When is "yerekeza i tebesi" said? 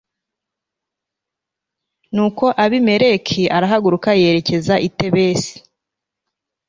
4.21-5.53